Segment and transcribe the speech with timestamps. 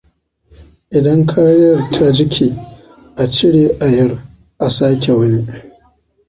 [0.97, 2.47] idan kariyar ta jike
[3.21, 4.11] a cire a yar
[4.65, 5.41] a sake wani.